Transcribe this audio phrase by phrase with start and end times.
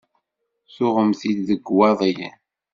[0.75, 2.37] Tuɣem-t-id deg Iwaḍiyen?